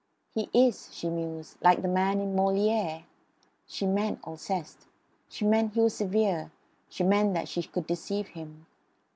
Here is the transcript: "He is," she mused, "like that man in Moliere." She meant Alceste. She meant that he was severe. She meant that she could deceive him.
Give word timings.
"He 0.33 0.49
is," 0.51 0.91
she 0.91 1.11
mused, 1.11 1.57
"like 1.61 1.83
that 1.83 1.87
man 1.87 2.19
in 2.19 2.35
Moliere." 2.35 3.03
She 3.67 3.85
meant 3.85 4.19
Alceste. 4.27 4.87
She 5.29 5.45
meant 5.45 5.73
that 5.73 5.75
he 5.75 5.83
was 5.83 5.93
severe. 5.93 6.51
She 6.89 7.03
meant 7.03 7.35
that 7.35 7.47
she 7.47 7.61
could 7.61 7.85
deceive 7.85 8.29
him. 8.29 8.65